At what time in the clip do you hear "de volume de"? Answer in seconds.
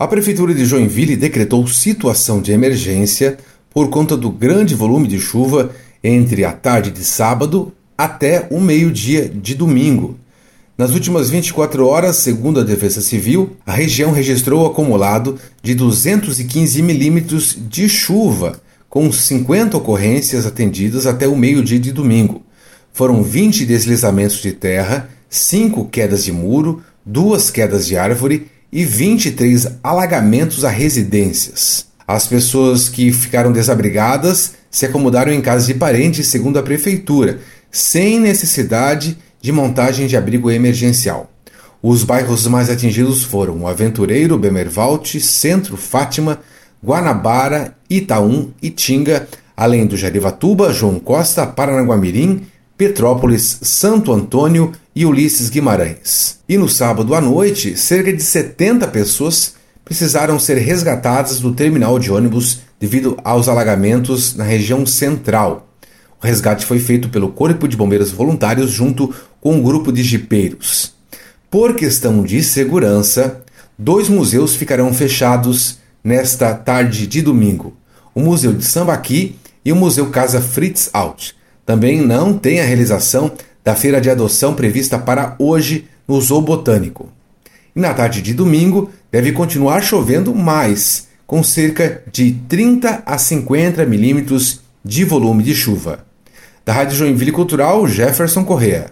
94.84-95.54